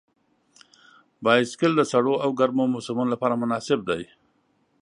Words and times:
بایسکل 1.23 1.71
د 1.77 1.81
سړو 1.91 2.13
او 2.23 2.29
ګرمو 2.39 2.65
موسمونو 2.73 3.11
لپاره 3.13 3.39
مناسب 3.41 3.79
دی. 3.89 4.01